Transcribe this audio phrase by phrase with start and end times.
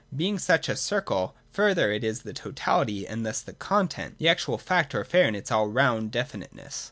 [0.15, 4.57] Being such a circle, further, it is the totahty, and thus the content, the actual
[4.57, 6.79] fact or affair in its all round definiteness.